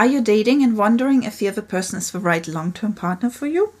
[0.00, 3.28] Are you dating and wondering if the other person is the right long term partner
[3.28, 3.74] for you?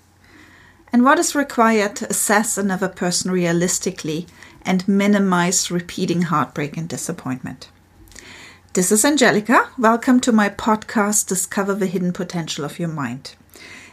[0.92, 4.26] And what is required to assess another person realistically
[4.60, 7.70] and minimize repeating heartbreak and disappointment?
[8.74, 9.70] This is Angelica.
[9.78, 13.34] Welcome to my podcast, Discover the Hidden Potential of Your Mind.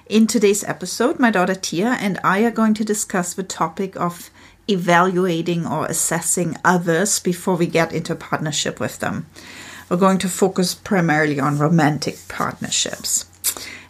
[0.07, 4.29] In today's episode, my daughter Tia and I are going to discuss the topic of
[4.69, 9.27] evaluating or assessing others before we get into a partnership with them.
[9.89, 13.25] We're going to focus primarily on romantic partnerships.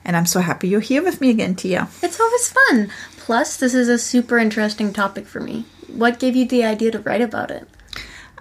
[0.05, 1.89] And I'm so happy you're here with me again, Tia.
[2.01, 2.91] It's always fun.
[3.17, 5.65] Plus, this is a super interesting topic for me.
[5.87, 7.67] What gave you the idea to write about it?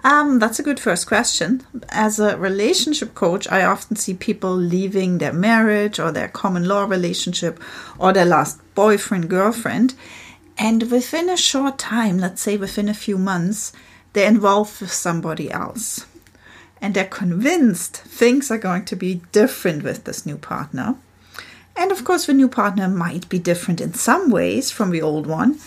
[0.03, 1.65] Um, that's a good first question.
[1.89, 6.85] As a relationship coach, I often see people leaving their marriage or their common law
[6.85, 7.59] relationship
[7.97, 9.95] or their last boyfriend, girlfriend.
[10.57, 13.73] And within a short time, let's say within a few months,
[14.13, 16.05] they're involved with somebody else.
[16.81, 20.95] And they're convinced things are going to be different with this new partner.
[21.75, 25.27] And of course, the new partner might be different in some ways from the old
[25.27, 25.59] one,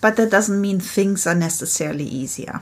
[0.00, 2.60] but that doesn't mean things are necessarily easier.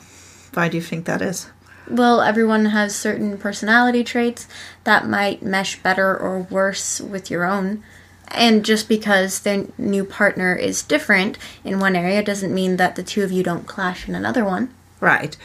[0.55, 1.49] Why do you think that is?
[1.91, 4.47] Well, everyone has certain personality traits
[4.85, 7.83] that might mesh better or worse with your own.
[8.29, 13.03] And just because their new partner is different in one area doesn't mean that the
[13.03, 14.73] two of you don't clash in another one.
[15.01, 15.37] Right.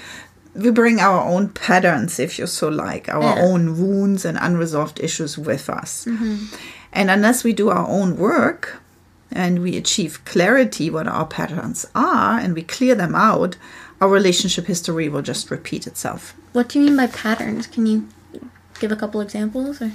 [0.58, 3.41] We bring our own patterns, if you so like, our yeah.
[3.44, 6.05] own wounds and unresolved issues with us.
[6.05, 6.55] Mm-hmm.
[6.94, 8.81] And unless we do our own work
[9.31, 13.58] and we achieve clarity what our patterns are and we clear them out,
[14.02, 16.35] our relationship history will just repeat itself.
[16.53, 17.67] What do you mean by patterns?
[17.67, 18.08] Can you
[18.80, 19.81] give a couple examples?
[19.81, 19.91] Or?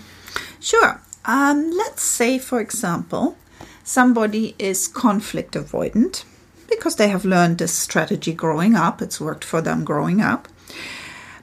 [0.60, 1.00] Sure.
[1.24, 3.36] Um, let's say, for example,
[3.84, 6.24] somebody is conflict avoidant
[6.68, 10.48] because they have learned this strategy growing up, it's worked for them growing up.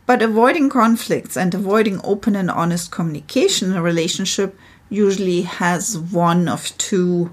[0.05, 4.57] But avoiding conflicts and avoiding open and honest communication in a relationship
[4.89, 7.31] usually has one of two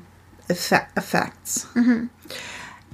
[0.48, 1.66] effect- effects.
[1.74, 2.06] Mm-hmm.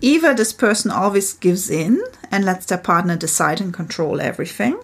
[0.00, 4.78] Either this person always gives in and lets their partner decide and control everything.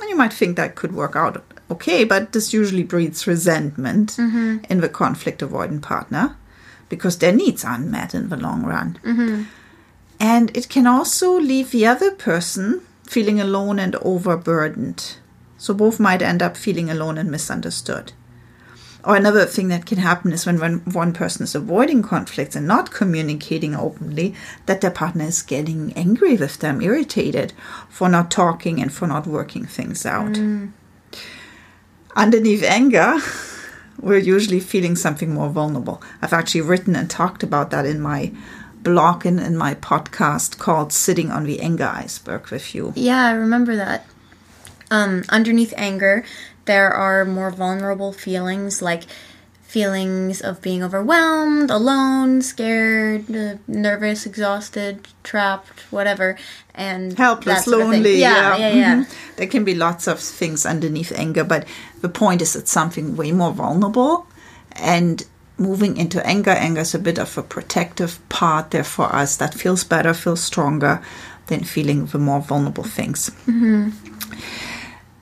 [0.00, 4.58] And you might think that could work out okay, but this usually breeds resentment mm-hmm.
[4.70, 6.36] in the conflict avoidant partner
[6.88, 8.98] because their needs aren't met in the long run.
[9.02, 9.42] Mm-hmm.
[10.20, 15.16] And it can also leave the other person feeling alone and overburdened.
[15.56, 18.12] So both might end up feeling alone and misunderstood.
[19.04, 22.66] Or another thing that can happen is when, when one person is avoiding conflicts and
[22.66, 24.34] not communicating openly,
[24.66, 27.54] that their partner is getting angry with them, irritated
[27.88, 30.32] for not talking and for not working things out.
[30.32, 30.72] Mm.
[32.14, 33.18] Underneath anger,
[34.00, 36.02] we're usually feeling something more vulnerable.
[36.20, 38.32] I've actually written and talked about that in my
[38.88, 42.94] blog and in my podcast called Sitting on the Anger Iceberg with you.
[42.96, 44.06] Yeah, I remember that.
[44.90, 46.24] Um, underneath anger,
[46.64, 49.04] there are more vulnerable feelings like
[49.60, 56.38] feelings of being overwhelmed, alone, scared, uh, nervous, exhausted, trapped, whatever,
[56.74, 58.18] and helpless, lonely.
[58.18, 58.74] Yeah, yeah, yeah.
[58.74, 58.94] yeah.
[59.02, 59.36] Mm-hmm.
[59.36, 61.66] There can be lots of things underneath anger, but
[62.00, 64.26] the point is it's something way more vulnerable,
[64.72, 65.26] and
[65.58, 66.50] moving into anger.
[66.50, 70.42] Anger is a bit of a protective part there for us that feels better, feels
[70.42, 71.02] stronger
[71.48, 73.30] than feeling the more vulnerable things.
[73.46, 73.90] Mm-hmm.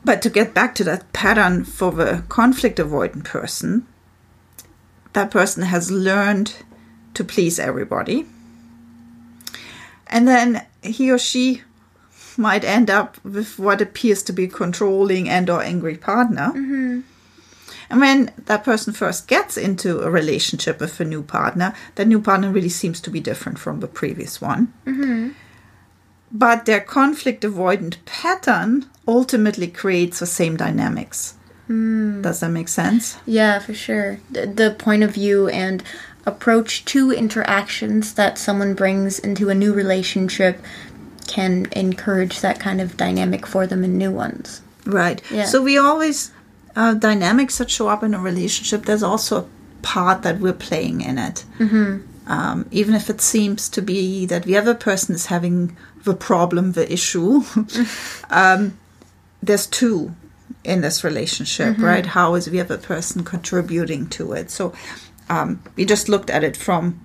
[0.05, 3.87] But to get back to that pattern for the conflict avoidant person,
[5.15, 6.55] that person has learned
[7.15, 8.27] to please everybody.
[10.07, 11.63] And then he or she
[12.37, 16.53] might end up with what appears to be a controlling and or angry partner.
[16.55, 17.01] Mm-hmm.
[17.89, 22.21] And when that person first gets into a relationship with a new partner, that new
[22.21, 24.73] partner really seems to be different from the previous one.
[24.85, 25.31] Mm-hmm.
[26.33, 31.35] But their conflict avoidant pattern ultimately creates the same dynamics.
[31.69, 32.23] Mm.
[32.23, 33.17] Does that make sense?
[33.27, 34.19] Yeah, for sure.
[34.31, 35.83] The, the point of view and
[36.25, 40.61] approach to interactions that someone brings into a new relationship
[41.27, 44.63] can encourage that kind of dynamic for them in new ones.
[44.85, 45.21] Right.
[45.31, 45.47] Yeah.
[45.47, 46.33] So we always
[46.77, 48.85] uh, dynamics that show up in a relationship.
[48.85, 49.47] There's also a
[49.83, 51.45] part that we're playing in it.
[51.59, 52.07] Mm-hmm.
[52.31, 56.73] Um, even if it seems to be that the other person is having the problem,
[56.73, 57.43] the issue,
[58.31, 58.79] um,
[59.43, 60.15] there's two
[60.65, 61.85] in this relationship, mm-hmm.
[61.85, 62.07] right?
[62.07, 64.51] How is the other person contributing to it?
[64.51, 64.73] So
[65.29, 67.01] um, we just looked at it from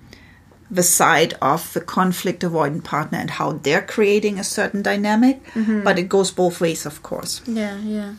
[0.70, 5.84] the side of the conflict avoidant partner and how they're creating a certain dynamic, mm-hmm.
[5.84, 7.42] but it goes both ways, of course.
[7.46, 8.14] Yeah, yeah.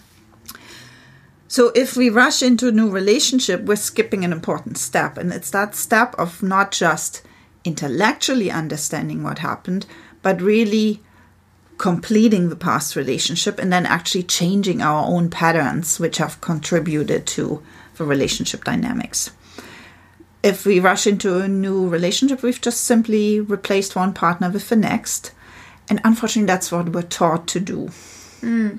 [1.48, 5.52] So if we rush into a new relationship, we're skipping an important step, and it's
[5.52, 7.22] that step of not just
[7.64, 9.86] intellectually understanding what happened,
[10.22, 11.02] but really
[11.78, 17.62] completing the past relationship and then actually changing our own patterns which have contributed to
[17.98, 19.32] the relationship dynamics.
[20.42, 24.76] If we rush into a new relationship, we've just simply replaced one partner with the
[24.76, 25.32] next.
[25.90, 27.88] And unfortunately, that's what we're taught to do.
[28.42, 28.78] Hmm.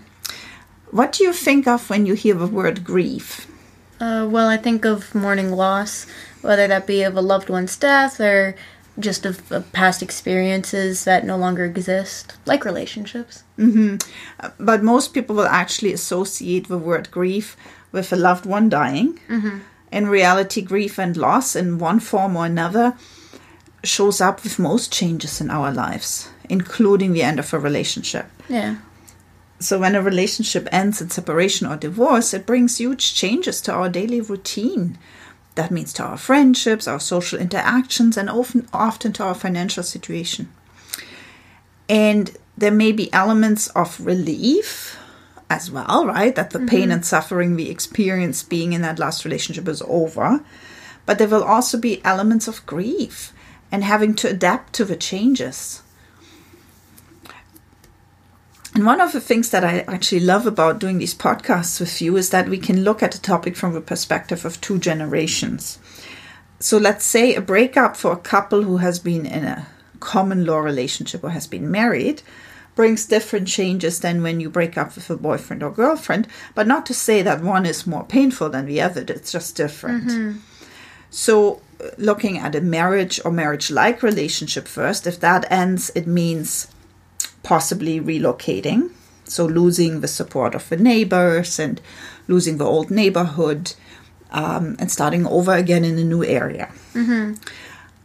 [0.94, 3.50] What do you think of when you hear the word grief?
[3.99, 6.06] Uh, well, I think of mourning loss,
[6.41, 8.55] whether that be of a loved one's death or
[9.00, 13.43] just of, of past experiences that no longer exist, like relationships.
[13.58, 14.08] Mm-hmm.
[14.38, 17.56] Uh, but most people will actually associate the word grief
[17.91, 19.19] with a loved one dying.
[19.29, 19.58] Mm-hmm.
[19.91, 22.96] In reality, grief and loss, in one form or another,
[23.82, 28.26] shows up with most changes in our lives, including the end of a relationship.
[28.49, 28.76] Yeah.
[29.61, 33.89] So, when a relationship ends in separation or divorce, it brings huge changes to our
[33.89, 34.99] daily routine.
[35.55, 40.53] That means to our friendships, our social interactions, and often, often to our financial situation.
[41.89, 44.99] And there may be elements of relief
[45.49, 46.35] as well, right?
[46.35, 46.91] That the pain mm-hmm.
[46.93, 50.45] and suffering we experience being in that last relationship is over.
[51.06, 53.33] But there will also be elements of grief
[53.71, 55.83] and having to adapt to the changes.
[58.75, 62.17] And one of the things that I actually love about doing these podcasts with you
[62.17, 65.79] is that we can look at a topic from the perspective of two generations.
[66.59, 69.69] So let's say a breakup for a couple who has been in a
[70.00, 72.23] common law relationship or has been married
[72.75, 76.85] brings different changes than when you break up with a boyfriend or girlfriend, but not
[76.87, 80.11] to say that one is more painful than the other, it's just different.
[81.11, 86.09] So, uh, looking at a marriage or marriage like relationship first, if that ends, it
[86.09, 86.67] means
[87.44, 88.91] possibly relocating.
[89.26, 91.81] So, losing the support of the neighbors and
[92.29, 93.73] losing the old neighborhood
[94.32, 96.70] um, and starting over again in a new area.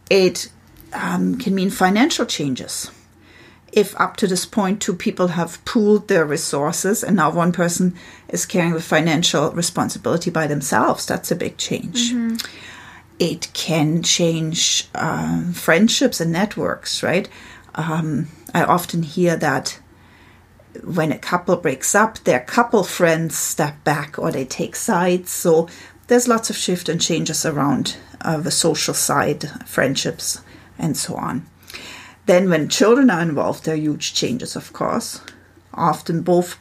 [0.08, 0.50] It
[0.92, 2.90] um, can mean financial changes.
[3.72, 7.94] If up to this point two people have pooled their resources and now one person
[8.28, 12.12] is carrying the financial responsibility by themselves, that's a big change
[13.20, 17.28] it can change um, friendships and networks, right?
[17.74, 19.80] Um, I often hear that
[20.84, 25.30] when a couple breaks up, their couple friends step back or they take sides.
[25.30, 25.68] So
[26.06, 30.40] there's lots of shift and changes around uh, the social side, friendships,
[30.78, 31.46] and so on.
[32.26, 35.20] Then, when children are involved, there are huge changes, of course.
[35.74, 36.58] Often both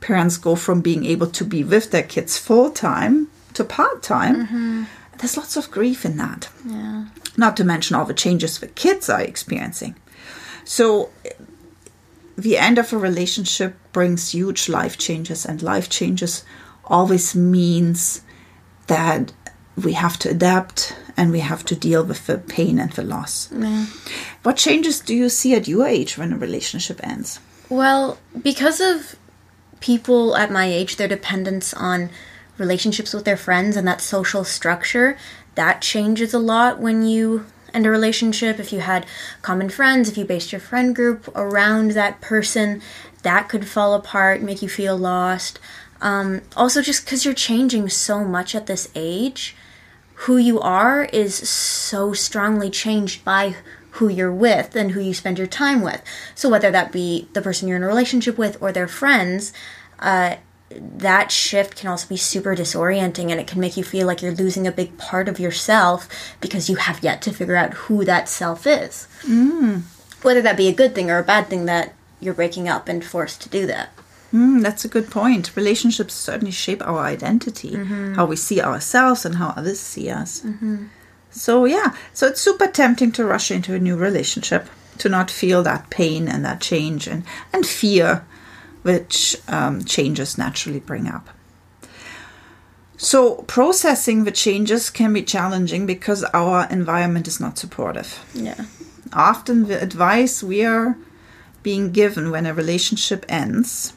[0.00, 4.86] parents go from being able to be with their kids full time to part time.
[5.18, 6.48] There's lots of grief in that.
[6.64, 7.06] Yeah.
[7.36, 9.96] Not to mention all the changes the kids are experiencing.
[10.68, 11.08] So,
[12.36, 16.44] the end of a relationship brings huge life changes, and life changes
[16.84, 18.20] always means
[18.86, 19.32] that
[19.82, 23.50] we have to adapt and we have to deal with the pain and the loss.
[23.50, 23.86] Yeah.
[24.42, 27.40] What changes do you see at your age when a relationship ends?
[27.70, 29.16] Well, because of
[29.80, 32.10] people at my age, their dependence on
[32.58, 35.16] relationships with their friends and that social structure,
[35.54, 38.58] that changes a lot when you end a relationship.
[38.58, 39.06] If you had
[39.42, 42.82] common friends, if you based your friend group around that person,
[43.22, 45.58] that could fall apart, make you feel lost.
[46.00, 49.56] Um, also, just because you're changing so much at this age,
[50.22, 53.54] who you are is so strongly changed by
[53.92, 56.02] who you're with and who you spend your time with.
[56.34, 59.52] So whether that be the person you're in a relationship with or their friends,
[59.98, 60.36] uh,
[60.70, 64.32] that shift can also be super disorienting and it can make you feel like you're
[64.34, 66.08] losing a big part of yourself
[66.40, 69.08] because you have yet to figure out who that self is.
[69.22, 69.82] Mm.
[70.22, 73.04] Whether that be a good thing or a bad thing that you're breaking up and
[73.04, 73.90] forced to do that.
[74.32, 75.56] Mm, that's a good point.
[75.56, 77.74] Relationships certainly shape our identity,
[78.14, 80.44] how we see ourselves, and how others see us.
[81.30, 85.62] So, yeah, so it's super tempting to rush into a new relationship, to not feel
[85.62, 88.26] that pain and that change and, and fear
[88.82, 91.28] which um, changes naturally bring up.
[92.96, 98.24] So, processing the changes can be challenging because our environment is not supportive.
[98.34, 98.64] Yeah.
[99.12, 100.96] Often, the advice we are
[101.62, 103.92] being given when a relationship ends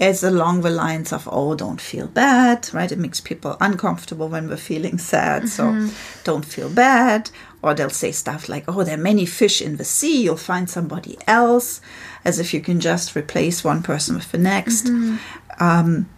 [0.00, 2.90] is along the lines of, oh, don't feel bad, right?
[2.90, 5.90] It makes people uncomfortable when we're feeling sad, so
[6.24, 7.30] don't feel bad.
[7.62, 10.68] Or they'll say stuff like, oh, there are many fish in the sea, you'll find
[10.68, 11.80] somebody else,
[12.24, 14.86] as if you can just replace one person with the next.
[14.86, 15.16] Mm-hmm.
[15.62, 16.08] Um,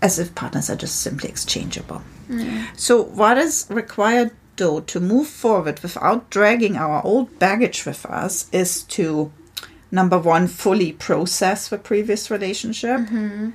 [0.00, 2.02] as if partners are just simply exchangeable.
[2.28, 2.66] Mm.
[2.76, 8.48] So, what is required though to move forward without dragging our old baggage with us
[8.52, 9.30] is to
[9.90, 13.00] number one, fully process the previous relationship.
[13.00, 13.50] Mm-hmm.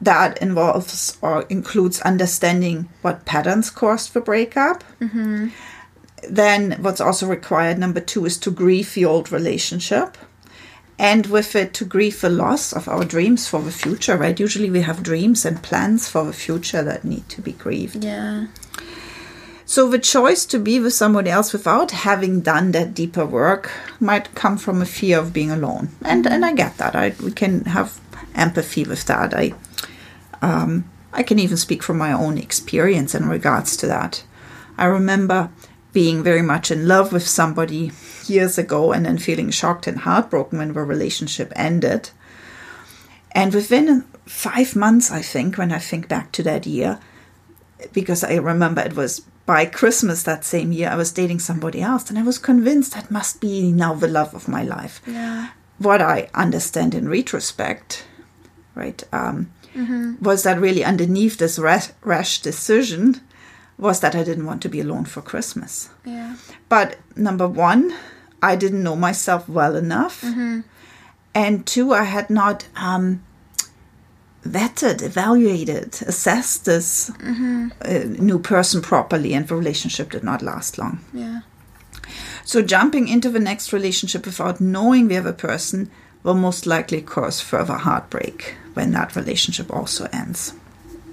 [0.00, 4.82] That involves or includes understanding what patterns caused the breakup.
[5.00, 5.48] Mm-hmm.
[6.28, 10.16] Then, what's also required, number two, is to grieve the old relationship
[10.98, 14.38] and with it to grieve the loss of our dreams for the future, right?
[14.38, 18.04] Usually we have dreams and plans for the future that need to be grieved.
[18.04, 18.46] Yeah.
[19.64, 24.34] So the choice to be with somebody else without having done that deeper work might
[24.34, 26.94] come from a fear of being alone, and and I get that.
[26.94, 27.98] I we can have
[28.34, 29.32] empathy with that.
[29.34, 29.54] I
[30.42, 34.24] um, I can even speak from my own experience in regards to that.
[34.76, 35.50] I remember
[35.92, 37.92] being very much in love with somebody
[38.26, 42.10] years ago and then feeling shocked and heartbroken when the relationship ended.
[43.32, 46.98] And within five months, I think, when I think back to that year,
[47.92, 52.08] because I remember it was by Christmas that same year, I was dating somebody else,
[52.08, 55.02] and I was convinced that must be now the love of my life.
[55.06, 55.50] Yeah.
[55.78, 58.04] What I understand in retrospect,
[58.74, 59.52] right, um,
[60.20, 63.20] was that really underneath this rash, rash decision
[63.82, 65.90] was that I didn't want to be alone for Christmas.
[66.04, 66.36] Yeah.
[66.68, 67.94] But number one,
[68.42, 70.24] I didn't know myself well enough.
[71.34, 73.22] And two, I had not um,
[74.46, 81.00] vetted, evaluated, assessed this uh, new person properly, and the relationship did not last long.
[81.12, 81.40] Yeah.
[82.44, 85.90] So, jumping into the next relationship without knowing the other person
[86.22, 90.52] will most likely cause further heartbreak when that relationship also ends.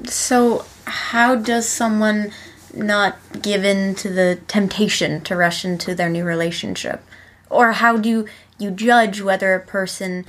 [0.06, 2.32] So, how does someone
[2.74, 7.04] not given to the temptation to rush into their new relationship?
[7.50, 10.26] Or how do you judge whether a person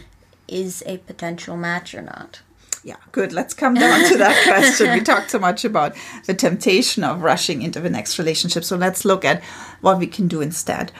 [0.48, 2.40] is a potential match or not?
[2.82, 3.32] Yeah, good.
[3.32, 4.92] Let's come down to that question.
[4.92, 5.94] We talked so much about
[6.24, 8.64] the temptation of rushing into the next relationship.
[8.64, 9.42] So let's look at
[9.82, 10.90] what we can do instead.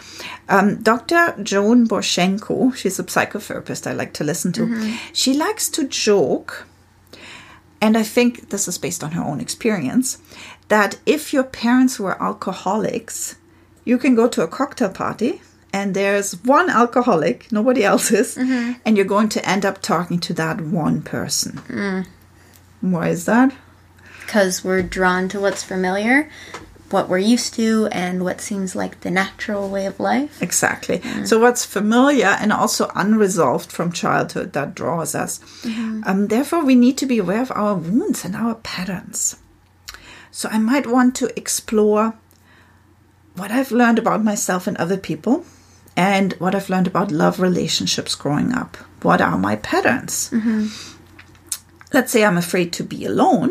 [0.49, 1.35] Um, Dr.
[1.43, 4.99] Joan Borysenko, she's a psychotherapist I like to listen to.
[5.15, 6.67] She likes to joke,
[7.81, 10.19] and I think this is based on her own experience,
[10.71, 13.37] that if your parents were alcoholics,
[13.85, 18.73] you can go to a cocktail party and there's one alcoholic, nobody else is, mm-hmm.
[18.85, 21.53] and you're going to end up talking to that one person.
[21.69, 22.07] Mm.
[22.81, 23.55] Why is that?
[24.21, 26.31] Because we're drawn to what's familiar,
[26.91, 30.41] what we're used to, and what seems like the natural way of life.
[30.41, 30.99] Exactly.
[30.99, 31.27] Mm.
[31.27, 35.41] So, what's familiar and also unresolved from childhood that draws us.
[35.63, 36.03] Mm-hmm.
[36.07, 39.37] Um, therefore, we need to be aware of our wounds and our patterns.
[40.41, 42.15] So, I might want to explore
[43.35, 45.45] what I've learned about myself and other people
[45.95, 48.79] and what I've learned about love relationships growing up.
[49.03, 50.31] What are my patterns?
[51.93, 53.51] Let's say I'm afraid to be alone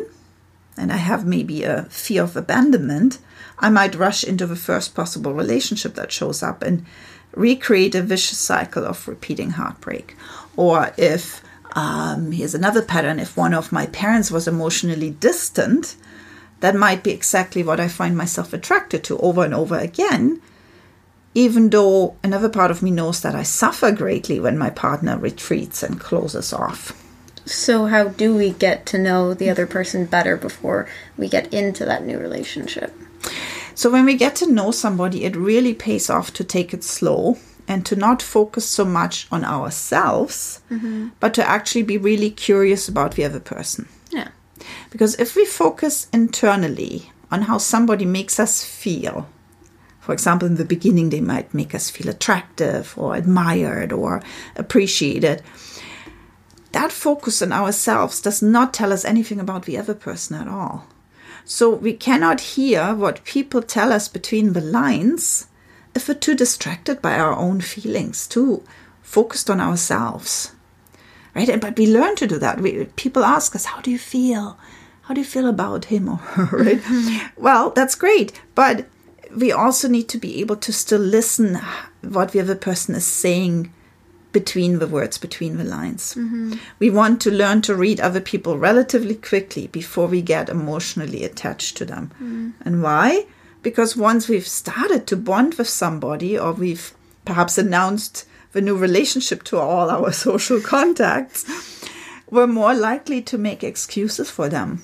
[0.77, 3.19] and I have maybe a fear of abandonment.
[3.59, 6.87] I might rush into the first possible relationship that shows up and
[7.35, 10.17] recreate a vicious cycle of repeating heartbreak.
[10.55, 11.43] Or if,
[11.75, 15.95] um, here's another pattern, if one of my parents was emotionally distant,
[16.59, 20.41] that might be exactly what I find myself attracted to over and over again,
[21.33, 25.83] even though another part of me knows that I suffer greatly when my partner retreats
[25.83, 26.93] and closes off.
[27.45, 30.87] So, how do we get to know the other person better before
[31.17, 32.93] we get into that new relationship?
[33.73, 37.39] So, when we get to know somebody, it really pays off to take it slow
[37.67, 41.09] and to not focus so much on ourselves, mm-hmm.
[41.19, 43.87] but to actually be really curious about the other person.
[44.89, 49.27] Because if we focus internally on how somebody makes us feel,
[49.99, 54.23] for example, in the beginning, they might make us feel attractive or admired or
[54.55, 55.43] appreciated.
[56.71, 60.87] That focus on ourselves does not tell us anything about the other person at all.
[61.45, 65.47] So we cannot hear what people tell us between the lines
[65.95, 68.63] if we're too distracted by our own feelings, too
[69.01, 70.51] focused on ourselves.
[71.35, 71.59] Right?
[71.61, 72.59] But we learn to do that.
[72.59, 74.57] We, people ask us, How do you feel?
[75.03, 76.57] How do you feel about him or her?
[76.63, 76.81] Right?
[76.81, 77.41] Mm-hmm.
[77.41, 78.39] well, that's great.
[78.55, 78.85] But
[79.35, 81.59] we also need to be able to still listen
[82.01, 83.73] what the other person is saying
[84.31, 86.13] between the words, between the lines.
[86.13, 86.53] Mm-hmm.
[86.77, 91.77] We want to learn to read other people relatively quickly before we get emotionally attached
[91.77, 92.11] to them.
[92.21, 92.53] Mm.
[92.65, 93.25] And why?
[93.63, 96.93] Because once we've started to bond with somebody or we've
[97.25, 101.45] perhaps announced the new relationship to all our social contacts,
[102.29, 104.81] we're more likely to make excuses for them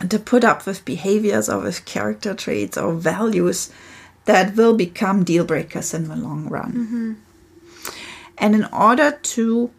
[0.00, 3.70] and to put up with behaviors or with character traits or values
[4.24, 6.72] that will become deal breakers in the long run.
[6.72, 7.12] Mm-hmm.
[8.38, 9.70] And in order to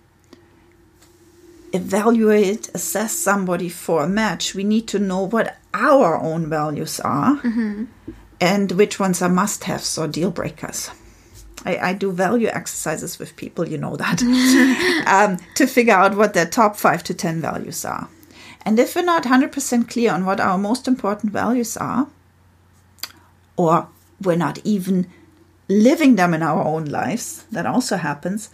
[1.74, 7.36] evaluate, assess somebody for a match, we need to know what our own values are
[7.38, 7.86] mm-hmm.
[8.40, 10.90] and which ones are must haves or deal breakers.
[11.66, 14.22] I, I do value exercises with people, you know that,
[15.08, 18.08] um, to figure out what their top five to 10 values are.
[18.64, 22.08] And if we're not 100% clear on what our most important values are,
[23.58, 23.88] or
[24.22, 25.08] we're not even
[25.68, 28.50] living them in our own lives, that also happens,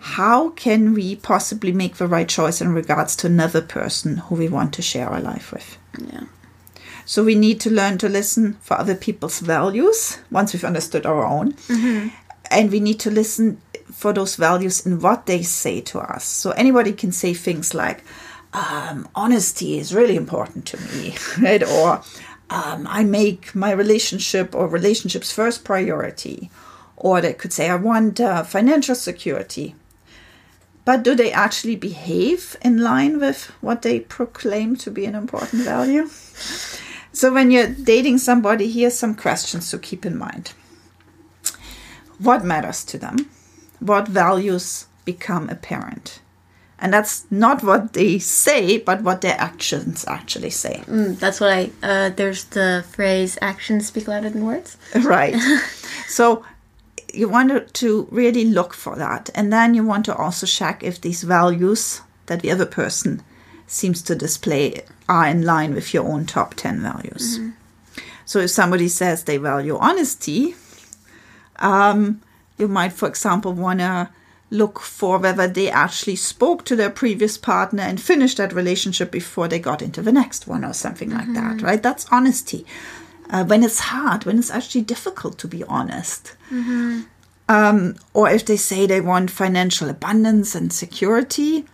[0.00, 4.48] how can we possibly make the right choice in regards to another person who we
[4.48, 5.78] want to share our life with?
[6.12, 6.24] Yeah.
[7.06, 11.24] So we need to learn to listen for other people's values once we've understood our
[11.24, 11.54] own.
[12.50, 13.60] And we need to listen
[13.90, 16.24] for those values in what they say to us.
[16.24, 18.02] So anybody can say things like,
[18.52, 21.62] um, honesty is really important to me, right?
[21.62, 22.02] Or
[22.50, 26.50] um, I make my relationship or relationships first priority.
[26.96, 29.74] Or they could say, I want uh, financial security.
[30.84, 35.62] But do they actually behave in line with what they proclaim to be an important
[35.62, 36.08] value?
[37.12, 40.52] So when you're dating somebody, here's some questions to keep in mind.
[42.18, 43.28] What matters to them?
[43.80, 46.20] What values become apparent?
[46.78, 50.82] And that's not what they say, but what their actions actually say.
[50.86, 51.70] Mm, that's what I.
[51.82, 55.34] Uh, there's the phrase "actions speak louder than words." Right.
[56.08, 56.44] so
[57.12, 59.30] you want to- to really look for that.
[59.34, 63.22] And then you want to also check if these values that the other person
[63.66, 67.38] seems to display are in line with your own top 10 values.
[68.26, 70.54] So if somebody says they value honesty,
[71.58, 72.20] um,
[72.58, 74.10] you might, for example, want to
[74.50, 79.48] look for whether they actually spoke to their previous partner and finished that relationship before
[79.48, 81.82] they got into the next one or something like that, right?
[81.82, 82.64] That's honesty.
[83.30, 86.36] Uh, when it's hard, when it's actually difficult to be honest.
[87.48, 91.64] Um, or if they say they want financial abundance and security,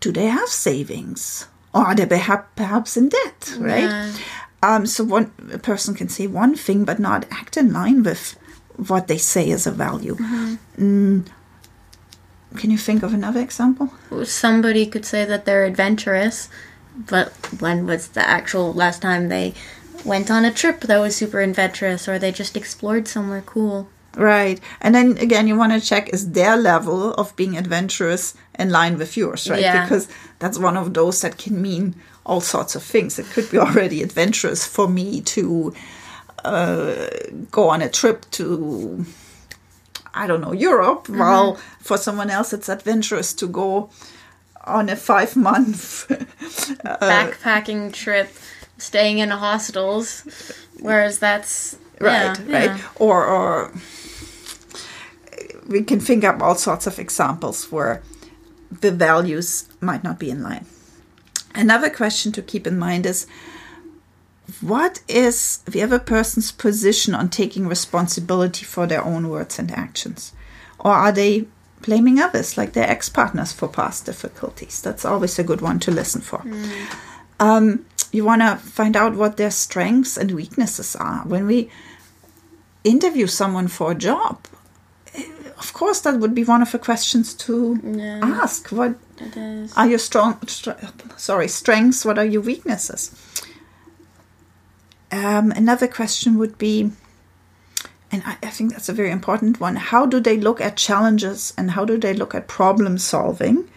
[0.00, 1.48] do they have savings?
[1.74, 3.82] Or are they perhaps, perhaps in debt, right?
[3.82, 4.12] Yeah.
[4.62, 8.36] Um, so one a person can say one thing but not act in line with
[8.86, 10.14] what they say is a value.
[10.78, 11.26] Mm,
[12.56, 13.92] can you think of another example?
[14.24, 16.48] Somebody could say that they're adventurous,
[16.96, 19.54] but when was the actual last time they
[20.04, 23.88] went on a trip that was super adventurous, or they just explored somewhere cool?
[24.16, 24.60] Right.
[24.80, 28.98] And then again, you want to check is their level of being adventurous in line
[28.98, 29.60] with yours, right?
[29.60, 29.84] Yeah.
[29.84, 30.08] Because
[30.38, 31.94] that's one of those that can mean
[32.24, 33.18] all sorts of things.
[33.18, 35.74] It could be already adventurous for me to
[36.44, 37.08] uh,
[37.50, 39.04] go on a trip to,
[40.14, 43.90] I don't know, Europe, while for someone else it's adventurous to go
[44.64, 46.08] on a five month.
[46.84, 48.30] Backpacking trip,
[48.78, 50.24] staying in hostels,
[50.80, 52.88] whereas that's right yeah, right yeah.
[52.96, 53.72] or or
[55.66, 58.02] we can think up all sorts of examples where
[58.70, 60.66] the values might not be in line
[61.54, 63.26] another question to keep in mind is
[64.60, 70.32] what is the other person's position on taking responsibility for their own words and actions
[70.78, 71.46] or are they
[71.82, 76.20] blaming others like their ex-partners for past difficulties that's always a good one to listen
[76.20, 76.42] for
[77.40, 81.20] um, you want to find out what their strengths and weaknesses are.
[81.26, 81.70] When we
[82.82, 84.38] interview someone for a job,
[85.14, 85.24] eh,
[85.58, 88.20] of course, that would be one of the questions to Yeah.
[88.42, 88.68] ask.
[88.70, 88.94] What
[89.76, 90.70] are your strong, str-
[91.16, 92.04] sorry, strengths?
[92.04, 93.10] What are your weaknesses?
[95.10, 96.90] Um, another question would be,
[98.10, 99.76] and I, I think that's a very important one.
[99.76, 103.68] How do they look at challenges and how do they look at problem solving?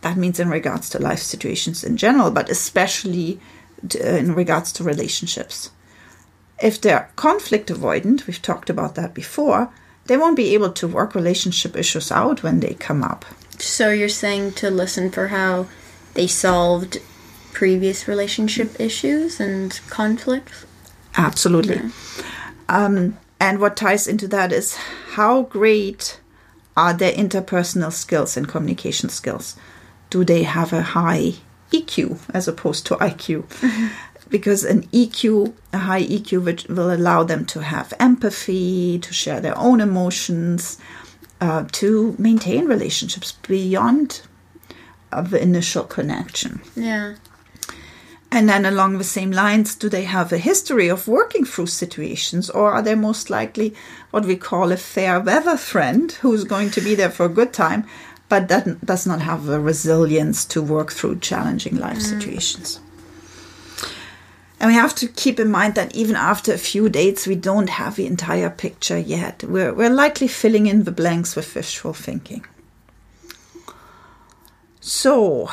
[0.00, 3.40] That means in regards to life situations in general, but especially
[3.88, 5.70] t- uh, in regards to relationships.
[6.62, 9.70] If they're conflict avoidant, we've talked about that before,
[10.06, 13.24] they won't be able to work relationship issues out when they come up.
[13.58, 15.66] So you're saying to listen for how
[16.14, 16.98] they solved
[17.56, 20.66] previous relationship issues and conflicts?
[21.16, 21.80] Absolutely.
[22.68, 24.76] Um, and what ties into that is
[25.14, 26.20] how great
[26.76, 29.56] are their interpersonal skills and communication skills?
[30.10, 31.36] Do they have a high
[31.72, 33.44] EQ as opposed to IQ?
[34.28, 39.40] Because an EQ, a high EQ, which will allow them to have empathy, to share
[39.40, 40.80] their own emotions,
[41.40, 44.22] uh, to maintain relationships beyond
[45.12, 46.60] uh, the initial connection.
[46.74, 47.14] Yeah.
[48.36, 52.50] And then along the same lines, do they have a history of working through situations,
[52.50, 53.72] or are they most likely
[54.10, 57.54] what we call a fair weather friend who's going to be there for a good
[57.54, 57.86] time,
[58.28, 62.02] but that does not have the resilience to work through challenging life mm.
[62.02, 62.78] situations?
[64.60, 67.70] And we have to keep in mind that even after a few dates, we don't
[67.70, 69.44] have the entire picture yet.
[69.44, 72.44] We're, we're likely filling in the blanks with visual thinking.
[74.80, 75.48] So,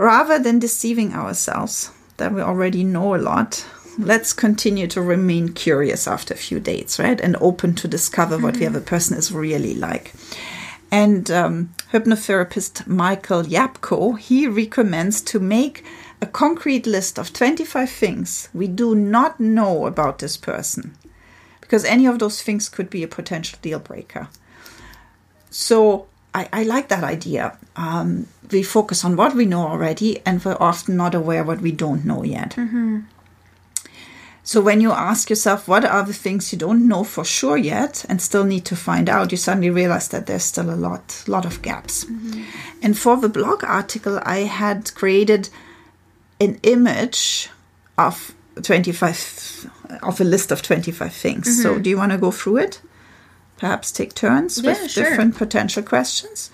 [0.00, 3.66] rather than deceiving ourselves that we already know a lot,
[3.98, 7.20] let's continue to remain curious after a few dates, right?
[7.20, 10.14] And open to discover what the other person is really like.
[10.90, 15.84] And um, hypnotherapist Michael Yapko, he recommends to make
[16.22, 20.96] a concrete list of 25 things we do not know about this person.
[21.60, 24.28] Because any of those things could be a potential deal breaker.
[25.50, 27.56] So I, I like that idea.
[27.76, 31.72] Um, we focus on what we know already, and we're often not aware what we
[31.72, 32.50] don't know yet.
[32.50, 33.00] Mm-hmm.
[34.42, 38.04] So when you ask yourself, what are the things you don't know for sure yet
[38.08, 41.44] and still need to find out, you suddenly realize that there's still a lot, lot
[41.44, 42.04] of gaps.
[42.04, 42.42] Mm-hmm.
[42.82, 45.50] And for the blog article, I had created
[46.40, 47.48] an image
[47.98, 49.70] of 25
[50.02, 51.62] of a list of 25 things.
[51.62, 51.82] So mm-hmm.
[51.82, 52.80] do you want to go through it?
[53.60, 55.04] Perhaps take turns Yeah, with sure.
[55.04, 56.50] different potential questions.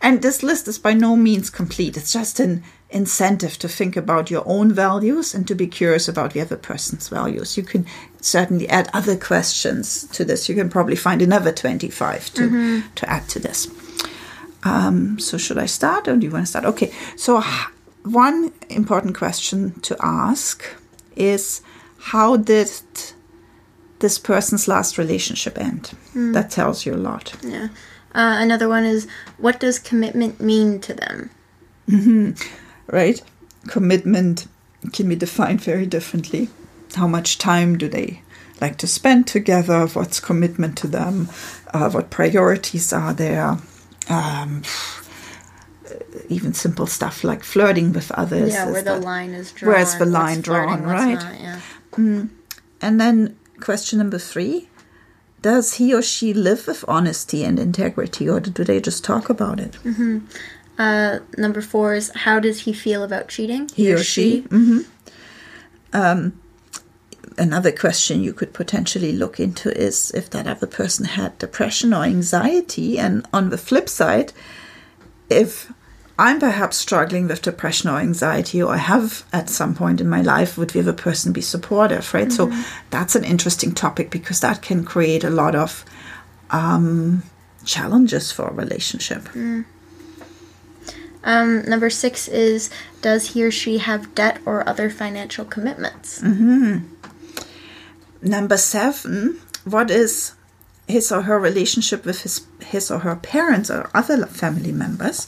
[0.00, 1.96] And this list is by no means complete.
[1.96, 6.32] It's just an incentive to think about your own values and to be curious about
[6.32, 7.56] the other person's values.
[7.56, 7.86] You can
[8.20, 10.48] certainly add other questions to this.
[10.48, 13.66] You can probably find another 25 to, to add to this.
[14.62, 16.64] Um, so, should I start or do you want to start?
[16.64, 17.42] Okay, so
[18.04, 20.64] one important question to ask
[21.16, 21.62] is
[21.98, 22.70] how did
[24.04, 25.92] this person's last relationship end?
[26.34, 27.32] That tells you a lot.
[27.42, 27.68] Yeah.
[28.14, 31.30] Uh, another one is what does commitment mean to them?
[32.86, 33.22] right?
[33.68, 34.46] Commitment
[34.92, 36.48] can be defined very differently.
[36.94, 38.20] How much time do they
[38.60, 39.86] like to spend together?
[39.86, 41.28] What's commitment to them?
[41.72, 43.56] Uh, what priorities are there?
[44.08, 44.62] Um,
[46.28, 48.52] even simple stuff like flirting with others.
[48.52, 49.72] yeah, where the that- line is drawn.
[49.74, 51.14] Where's the line drawn, right?
[51.14, 51.60] not, yeah.
[52.80, 54.68] And then question number three
[55.42, 59.58] Does he or she live with honesty and integrity, or do they just talk about
[59.60, 59.76] it?
[60.78, 63.68] Uh, number four is how does he feel about cheating?
[63.74, 64.40] He or she?
[64.40, 64.80] hmm
[65.92, 66.32] Um,
[67.38, 72.04] another question you could potentially look into is if that other person had depression or
[72.04, 72.98] anxiety.
[72.98, 74.32] And on the flip side,
[75.30, 75.72] if
[76.18, 80.22] I'm perhaps struggling with depression or anxiety, or I have at some point in my
[80.22, 82.30] life, would the other person be supportive, right?
[82.32, 82.52] So
[82.90, 85.84] that's an interesting topic because that can create a lot of
[86.50, 87.24] um,
[87.64, 89.28] challenges for a relationship.
[91.24, 96.22] Um, number six is does he or she have debt or other financial commitments?
[98.22, 100.34] Number seven, what is
[100.86, 105.26] his or her relationship with his, his or her parents or other family members,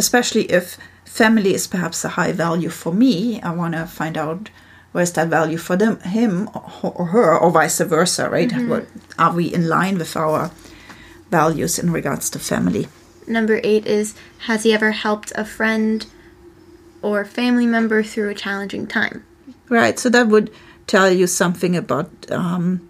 [0.00, 3.40] especially if family is perhaps a high value for me.
[3.42, 4.48] I want to find out
[4.92, 6.48] where's that value for them, him
[6.82, 8.50] or her, or vice versa, right?
[8.68, 8.86] What,
[9.18, 10.50] are we in line with our
[11.30, 12.88] values in regards to family?
[13.26, 14.14] Number eight is
[14.48, 16.06] has he ever helped a friend
[17.02, 19.24] or family member through a challenging time?
[19.68, 19.98] Right.
[19.98, 20.50] So that would
[20.86, 22.88] tell you something about um,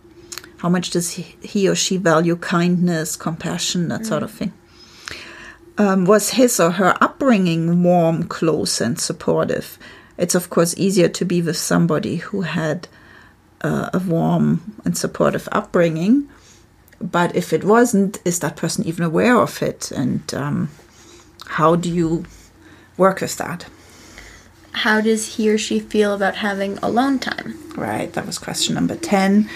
[0.59, 4.53] how much does he, he or she value kindness, compassion, that sort of thing.
[5.81, 9.79] Um, was his or her upbringing warm, close, and supportive?
[10.19, 12.87] It's of course easier to be with somebody who had
[13.63, 16.29] uh, a warm and supportive upbringing.
[17.01, 19.91] But if it wasn't, is that person even aware of it?
[19.91, 20.69] And um,
[21.47, 22.27] how do you
[22.99, 23.65] work with that?
[24.73, 27.59] How does he or she feel about having alone time?
[27.75, 29.49] Right, that was question number 10.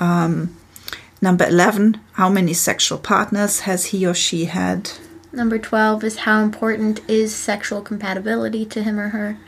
[0.00, 0.56] Um,
[1.20, 4.92] number 11, how many sexual partners has he or she had?
[5.38, 9.38] Number 12 is how important is sexual compatibility to him or her?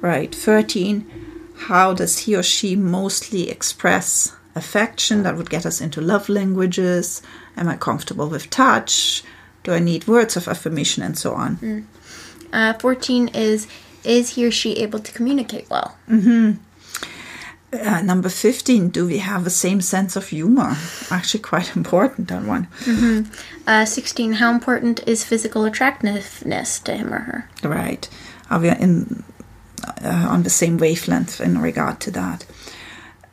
[0.00, 1.10] Right, 13,
[1.56, 5.24] how does he or she mostly express affection?
[5.24, 7.20] That would get us into love languages.
[7.56, 9.24] Am I comfortable with touch?
[9.64, 11.56] Do I need words of affirmation and so on?
[12.52, 13.66] Uh, 14 is
[14.04, 15.96] is he or she able to communicate well?
[17.74, 20.76] Uh, number 15, do we have the same sense of humor?
[21.10, 22.68] Actually, quite important, that one.
[23.66, 27.50] Uh, 16, how important is physical attractiveness to him or her?
[27.62, 28.08] Right.
[28.50, 29.24] Are we in
[30.02, 32.46] uh, on the same wavelength in regard to that?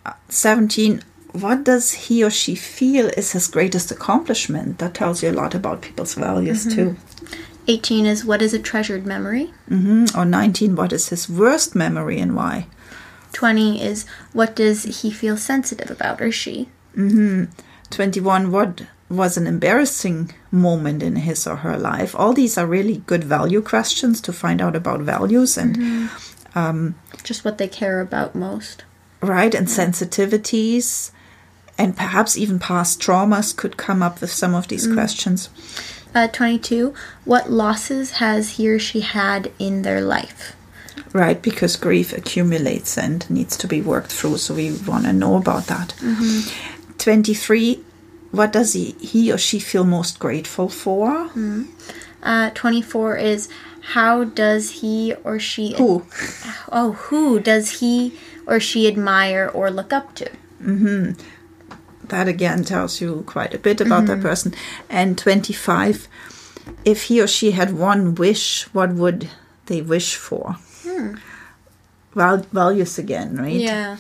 [0.05, 1.03] Uh, 17.
[1.33, 4.79] What does he or she feel is his greatest accomplishment?
[4.79, 6.95] That tells you a lot about people's values too.
[7.67, 9.53] 18 is what is a treasured memory?
[9.69, 10.75] hmm Or 19.
[10.75, 12.65] What is his worst memory and why?
[13.33, 16.69] 20 is what does he feel sensitive about or she?
[16.95, 17.45] Mm-hmm.
[17.89, 18.51] 21.
[18.51, 22.15] What was an embarrassing moment in his or her life?
[22.15, 26.57] All these are really good value questions to find out about values and mm-hmm.
[26.57, 28.83] um, Just what they care about most.
[29.21, 31.11] right and sensitivities
[31.77, 34.93] and perhaps even past traumas could come up with some of these mm.
[34.93, 35.49] questions
[36.13, 40.55] Uh, 22, what losses has he or she had in their life?
[41.13, 45.35] Right because grief accumulates and needs to be worked through so we want to know
[45.35, 46.97] about that mm-hmm.
[46.97, 47.83] 23
[48.31, 51.09] what does he, he or she feel most grateful for?
[51.29, 51.63] Mm-hmm.
[52.23, 53.49] Uh, 24 is
[53.81, 56.05] how does he or she Who?
[56.71, 60.29] Oh, who does he or she admire or look up to?
[60.61, 61.19] Mm-hmm.
[62.07, 64.53] That again tells you quite a bit about that person.
[64.89, 66.07] And 25,
[66.85, 69.29] if he or she had one wish, what would
[69.65, 70.57] they wish for?
[71.01, 71.15] Hmm.
[72.13, 73.53] Val- values again, right?
[73.53, 73.97] Yeah.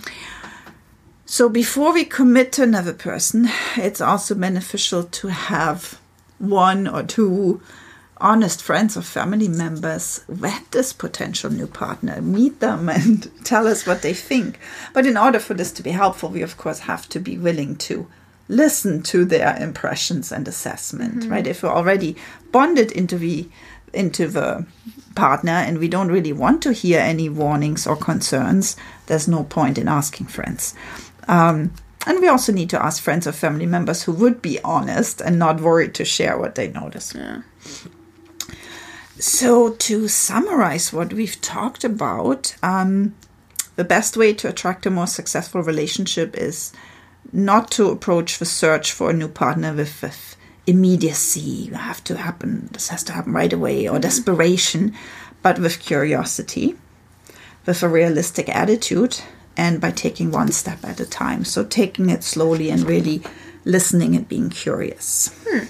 [1.25, 5.99] So before we commit to another person, it's also beneficial to have
[6.39, 7.61] one or two
[8.21, 13.87] honest friends or family members vet this potential new partner, meet them and tell us
[13.87, 14.59] what they think.
[14.93, 17.75] But in order for this to be helpful, we of course have to be willing
[17.77, 18.07] to
[18.47, 21.31] listen to their impressions and assessment, mm-hmm.
[21.31, 21.47] right?
[21.47, 22.15] If we're already
[22.51, 23.47] bonded into the
[23.93, 24.65] into the
[25.15, 28.75] partner and we don't really want to hear any warnings or concerns,
[29.07, 30.73] there's no point in asking friends.
[31.27, 31.73] Um,
[32.07, 35.37] and we also need to ask friends or family members who would be honest and
[35.37, 37.13] not worried to share what they notice.
[37.13, 37.41] Yeah.
[39.19, 43.13] So, to summarize what we've talked about, um,
[43.75, 46.73] the best way to attract a more successful relationship is
[47.31, 50.35] not to approach the search for a new partner with, with
[50.67, 51.67] immediacy.
[51.69, 52.69] You have to happen.
[52.71, 54.01] This has to happen right away, or mm-hmm.
[54.01, 54.95] desperation,
[55.41, 56.75] but with curiosity,
[57.65, 59.21] with a realistic attitude,
[59.57, 61.45] and by taking one step at a time.
[61.45, 63.21] So, taking it slowly and really
[63.65, 65.35] listening and being curious.
[65.47, 65.65] Hmm.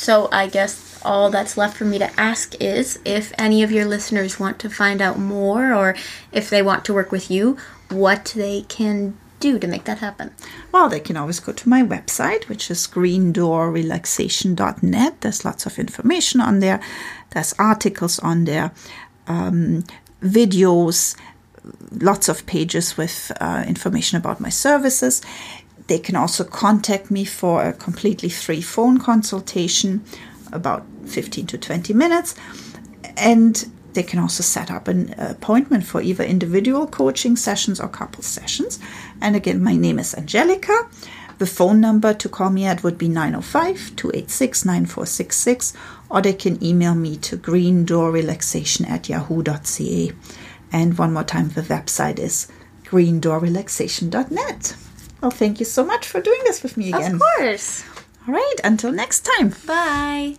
[0.00, 3.84] So I guess all that's left for me to ask is if any of your
[3.84, 5.94] listeners want to find out more or
[6.32, 7.58] if they want to work with you,
[7.90, 10.30] what they can do to make that happen.
[10.70, 15.20] Well, they can always go to my website, which is greendoorrelaxation.net.
[15.20, 16.80] There's lots of information on there.
[17.30, 18.70] There's articles on there,
[19.26, 19.82] um,
[20.22, 21.16] videos,
[22.00, 25.22] lots of pages with uh, information about my services.
[25.86, 30.04] They can also contact me for a completely free phone consultation,
[30.52, 32.36] about 15 to 20 minutes.
[33.16, 38.22] And they can also set up an appointment for either individual coaching sessions or couple
[38.22, 38.78] sessions.
[39.20, 40.88] And again, my name is Angelica.
[41.38, 45.72] The phone number to call me at would be 905 286 9466,
[46.10, 50.12] or they can email me to greendoorrelaxation at yahoo.ca.
[50.70, 52.46] And one more time, the website is
[52.84, 54.76] greendoorrelaxation.net.
[55.20, 57.14] Well, thank you so much for doing this with me again.
[57.14, 57.84] Of course.
[58.28, 59.54] All right, until next time.
[59.66, 60.36] Bye.